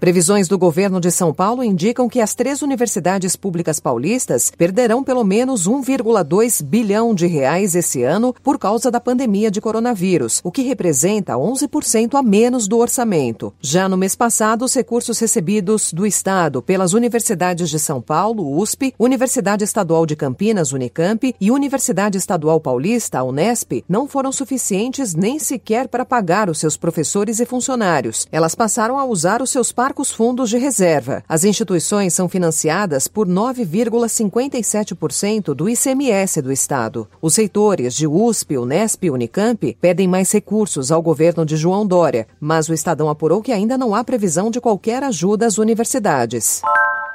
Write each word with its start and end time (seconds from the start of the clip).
Previsões 0.00 0.48
do 0.48 0.56
governo 0.56 0.98
de 0.98 1.10
São 1.10 1.30
Paulo 1.30 1.62
indicam 1.62 2.08
que 2.08 2.22
as 2.22 2.34
três 2.34 2.62
universidades 2.62 3.36
públicas 3.36 3.78
paulistas 3.78 4.50
perderão 4.56 5.04
pelo 5.04 5.22
menos 5.22 5.68
1,2 5.68 6.64
bilhão 6.64 7.14
de 7.14 7.26
reais 7.26 7.74
esse 7.74 8.02
ano 8.02 8.34
por 8.42 8.58
causa 8.58 8.90
da 8.90 8.98
pandemia 8.98 9.50
de 9.50 9.60
coronavírus, 9.60 10.40
o 10.42 10.50
que 10.50 10.62
representa 10.62 11.34
11% 11.34 12.14
a 12.14 12.22
menos 12.22 12.66
do 12.66 12.78
orçamento. 12.78 13.52
Já 13.60 13.90
no 13.90 13.96
mês 13.98 14.16
passado, 14.16 14.64
os 14.64 14.74
recursos 14.74 15.18
recebidos 15.18 15.92
do 15.92 16.06
Estado 16.06 16.62
pelas 16.62 16.94
universidades 16.94 17.68
de 17.68 17.78
São 17.78 18.00
Paulo, 18.00 18.58
USP, 18.58 18.94
Universidade 18.98 19.64
Estadual 19.64 20.06
de 20.06 20.16
Campinas, 20.16 20.72
Unicamp 20.72 21.34
e 21.38 21.50
Universidade 21.50 22.16
Estadual 22.16 22.58
Paulista, 22.58 23.22
Unesp, 23.22 23.84
não 23.86 24.08
foram 24.08 24.32
suficientes 24.32 25.14
nem 25.14 25.38
sequer 25.38 25.88
para 25.88 26.06
pagar 26.06 26.48
os 26.48 26.58
seus 26.58 26.78
professores 26.78 27.38
e 27.38 27.44
funcionários. 27.44 28.26
Elas 28.32 28.54
passaram 28.54 28.98
a 28.98 29.04
usar 29.04 29.42
os 29.42 29.50
seus 29.50 29.70
os 29.98 30.10
fundos 30.10 30.50
de 30.50 30.58
reserva. 30.58 31.24
As 31.28 31.44
instituições 31.44 32.14
são 32.14 32.28
financiadas 32.28 33.08
por 33.08 33.26
9,57% 33.26 35.54
do 35.54 35.68
ICMS 35.68 36.40
do 36.40 36.52
Estado. 36.52 37.08
Os 37.20 37.36
reitores 37.36 37.94
de 37.94 38.06
USP, 38.06 38.56
Unesp 38.58 39.04
e 39.04 39.10
Unicamp 39.10 39.76
pedem 39.80 40.06
mais 40.06 40.30
recursos 40.30 40.92
ao 40.92 41.02
governo 41.02 41.44
de 41.44 41.56
João 41.56 41.84
Dória, 41.86 42.28
mas 42.40 42.68
o 42.68 42.74
Estadão 42.74 43.08
apurou 43.08 43.42
que 43.42 43.52
ainda 43.52 43.76
não 43.76 43.94
há 43.94 44.04
previsão 44.04 44.50
de 44.50 44.60
qualquer 44.60 45.02
ajuda 45.02 45.46
às 45.46 45.58
universidades. 45.58 46.62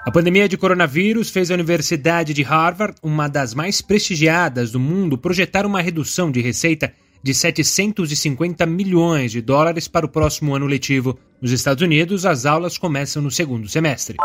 A 0.05 0.11
pandemia 0.11 0.47
de 0.47 0.55
coronavírus 0.55 1.31
fez 1.31 1.50
a 1.50 1.55
Universidade 1.55 2.31
de 2.31 2.44
Harvard, 2.44 2.95
uma 3.02 3.28
das 3.28 3.55
mais 3.55 3.81
prestigiadas 3.81 4.69
do 4.69 4.80
mundo, 4.80 5.17
projetar 5.17 5.66
uma 5.66 5.81
redução 5.81 6.30
de 6.30 6.41
receita 6.41 6.94
de 7.26 7.34
750 7.34 8.68
milhões 8.68 9.31
de 9.31 9.42
dólares 9.42 9.88
para 9.88 10.06
o 10.06 10.09
próximo 10.09 10.54
ano 10.54 10.68
letivo. 10.68 11.18
Nos 11.42 11.52
Estados 11.52 11.81
Unidos, 11.81 12.23
as 12.23 12.45
aulas 12.45 12.78
começam 12.78 13.20
no 13.20 13.31
segundo 13.31 13.68
semestre. 13.68 14.16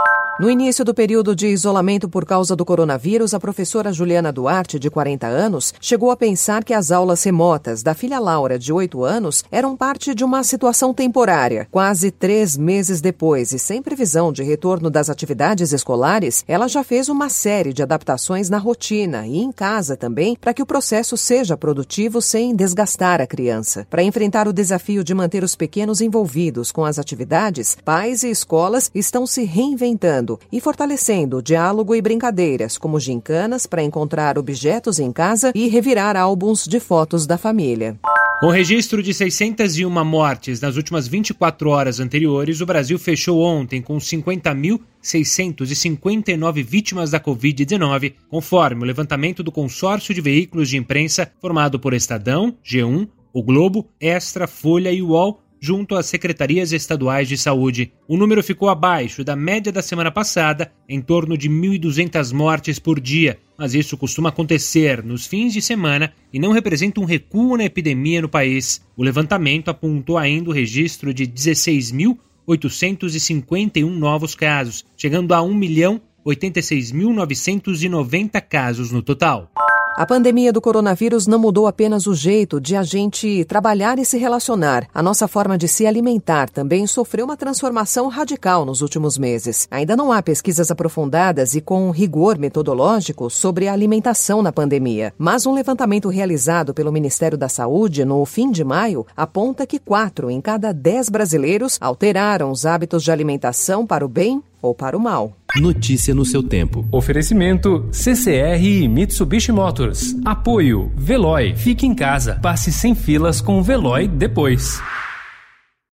No 0.41 0.51
início 0.51 0.87
do 0.87 0.95
período 0.95 1.37
de 1.37 1.49
isolamento 1.49 2.09
por 2.09 2.25
causa 2.25 2.57
do 2.57 2.65
coronavírus, 2.65 3.35
a 3.35 3.39
professora 3.39 3.93
Juliana 3.93 4.33
Duarte, 4.33 4.79
de 4.79 4.89
40 4.89 5.27
anos, 5.27 5.75
chegou 5.83 6.11
a 6.11 6.17
pensar 6.17 6.65
que 6.65 6.73
as 6.73 6.91
aulas 6.91 7.23
remotas 7.23 7.83
da 7.83 7.93
filha 7.93 8.19
Laura, 8.19 8.59
de 8.59 8.73
8 8.73 9.05
anos, 9.05 9.45
eram 9.53 9.77
parte 9.77 10.15
de 10.15 10.25
uma 10.25 10.43
situação 10.43 10.95
temporária. 10.95 11.69
Quase 11.71 12.11
três 12.11 12.57
meses 12.57 13.03
depois, 13.03 13.53
e 13.53 13.59
sem 13.59 13.83
previsão 13.83 14.33
de 14.33 14.43
retorno 14.43 14.89
das 14.89 15.11
atividades 15.11 15.75
escolares, 15.75 16.43
ela 16.49 16.69
já 16.69 16.83
fez 16.83 17.11
uma 17.11 17.29
série 17.29 17.75
de 17.75 17.83
adaptações 17.83 18.49
na 18.49 18.57
rotina 18.57 19.27
e 19.27 19.37
em 19.37 19.53
casa 19.53 19.95
também, 19.95 20.35
para 20.41 20.55
que 20.55 20.63
o 20.63 20.67
processo 20.67 21.19
seja 21.19 21.55
produtivo 21.55 22.23
sem 22.23 22.57
desgastar 22.57 23.21
a 23.21 23.27
criança. 23.27 23.87
Para 23.91 24.03
enfrentar 24.03 24.49
o 24.49 24.55
desafio 24.55 25.05
de 25.05 25.13
manter 25.13 25.45
os 25.45 25.55
pequenos 25.55 26.01
envolvidos 26.01 26.73
com 26.73 26.83
as 26.83 26.99
atividades, 26.99 27.77
pais 27.85 28.23
e 28.23 28.31
escolas 28.31 28.91
estão 28.95 29.27
se 29.27 29.45
reinventando 29.45 30.30
e 30.53 30.61
fortalecendo 30.61 31.43
diálogo 31.43 31.95
e 31.95 32.03
brincadeiras, 32.03 32.77
como 32.77 33.01
gincanas 33.01 33.67
para 33.67 33.83
encontrar 33.83 34.39
objetos 34.39 34.99
em 34.99 35.13
casa 35.13 35.53
e 35.55 35.69
revirar 35.69 36.17
álbuns 36.17 36.67
de 36.67 36.79
fotos 36.79 37.27
da 37.27 37.39
família. 37.39 37.99
Com 38.41 38.49
registro 38.49 39.03
de 39.03 39.13
601 39.13 39.91
mortes 40.03 40.63
nas 40.63 40.77
últimas 40.77 41.07
24 41.07 41.69
horas 41.69 42.01
anteriores, 42.01 42.63
o 42.63 42.67
Brasil 42.67 42.99
fechou 42.99 43.43
ontem 43.43 43.83
com 43.83 43.99
50.659 43.99 46.65
vítimas 46.65 47.11
da 47.11 47.21
Covid-19, 47.21 48.15
conforme 48.31 48.83
o 48.83 48.87
levantamento 48.87 49.43
do 49.43 49.53
consórcio 49.53 50.15
de 50.15 50.23
veículos 50.23 50.71
de 50.71 50.79
imprensa 50.79 51.31
formado 51.39 51.79
por 51.79 51.93
Estadão, 51.93 52.57
G1, 52.65 53.07
O 53.31 53.43
Globo, 53.43 53.87
Extra, 54.01 54.47
Folha 54.47 54.91
e 54.91 55.03
UOL 55.03 55.39
junto 55.61 55.95
às 55.95 56.07
secretarias 56.07 56.73
estaduais 56.73 57.29
de 57.29 57.37
saúde. 57.37 57.93
O 58.09 58.17
número 58.17 58.43
ficou 58.43 58.71
abaixo 58.71 59.23
da 59.23 59.37
média 59.37 59.71
da 59.71 59.83
semana 59.83 60.11
passada, 60.11 60.73
em 60.89 60.99
torno 61.01 61.37
de 61.37 61.51
1.200 61.51 62.33
mortes 62.33 62.79
por 62.79 62.99
dia, 62.99 63.39
mas 63.59 63.75
isso 63.75 63.95
costuma 63.97 64.29
acontecer 64.31 65.05
nos 65.05 65.27
fins 65.27 65.53
de 65.53 65.61
semana 65.61 66.15
e 66.33 66.39
não 66.39 66.53
representa 66.53 67.01
um 67.01 67.05
recuo 67.05 67.59
na 67.59 67.65
epidemia 67.65 68.23
no 68.23 68.29
país. 68.29 68.81
O 68.97 69.03
levantamento 69.03 69.69
apontou 69.69 70.17
ainda 70.17 70.49
o 70.49 70.53
registro 70.53 71.13
de 71.13 71.27
16.851 71.27 73.85
novos 73.85 74.35
casos, 74.35 74.87
chegando 74.97 75.35
a 75.35 75.43
1 75.43 75.55
milhão 75.55 76.01
86.990 76.25 78.41
casos 78.41 78.91
no 78.91 79.03
total. 79.03 79.51
A 79.97 80.07
pandemia 80.07 80.53
do 80.53 80.61
coronavírus 80.61 81.27
não 81.27 81.39
mudou 81.39 81.67
apenas 81.67 82.07
o 82.07 82.15
jeito 82.15 82.61
de 82.61 82.75
a 82.75 82.83
gente 82.83 83.45
trabalhar 83.45 83.99
e 83.99 84.05
se 84.05 84.17
relacionar. 84.17 84.89
A 84.95 85.03
nossa 85.03 85.29
forma 85.29 85.59
de 85.59 85.69
se 85.69 85.87
alimentar 85.87 86.49
também 86.49 86.87
sofreu 86.87 87.27
uma 87.27 87.37
transformação 87.37 88.09
radical 88.09 88.65
nos 88.65 88.81
últimos 88.81 89.19
meses. 89.19 89.69
Ainda 89.71 89.97
não 89.97 90.11
há 90.11 90.23
pesquisas 90.23 90.71
aprofundadas 90.71 91.55
e 91.55 91.61
com 91.61 91.91
rigor 91.91 92.39
metodológico 92.39 93.29
sobre 93.29 93.69
a 93.69 93.73
alimentação 93.73 94.41
na 94.43 94.53
pandemia, 94.53 95.13
mas 95.19 95.45
um 95.45 95.53
levantamento 95.53 96.09
realizado 96.09 96.73
pelo 96.73 96.93
Ministério 96.93 97.37
da 97.37 97.49
Saúde 97.49 98.05
no 98.05 98.25
fim 98.25 98.51
de 98.51 98.65
maio 98.65 99.07
aponta 99.17 99.67
que 99.67 99.79
quatro 99.79 100.31
em 100.31 100.41
cada 100.41 100.73
dez 100.73 101.09
brasileiros 101.09 101.77
alteraram 101.81 102.51
os 102.51 102.65
hábitos 102.65 103.03
de 103.03 103.11
alimentação 103.11 103.87
para 103.87 104.05
o 104.05 104.09
bem 104.09 104.43
ou 104.63 104.75
para 104.75 104.97
o 104.97 105.01
mal. 105.01 105.37
Notícia 105.57 106.15
no 106.15 106.25
seu 106.25 106.43
tempo. 106.43 106.87
Oferecimento 106.93 107.89
CCR 107.93 108.63
e 108.63 108.89
Mitsubishi 108.89 109.53
Motors. 109.53 110.17
Apoio 110.25 110.93
Veloy. 110.97 111.55
Fique 111.57 111.87
em 111.87 111.95
casa. 111.95 112.39
Passe 112.43 112.73
sem 112.73 112.95
filas 112.95 113.41
com 113.41 113.59
o 113.59 113.63
Veloy 113.63 114.07
depois. 114.07 114.81